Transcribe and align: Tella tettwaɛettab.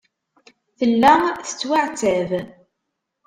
Tella 0.77 1.13
tettwaɛettab. 1.45 2.31